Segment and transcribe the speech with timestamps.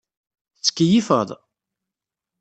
[0.55, 1.29] Tettkeyifeḍ?